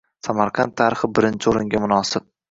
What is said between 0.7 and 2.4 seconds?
tarixi birinchi oʻringa munosib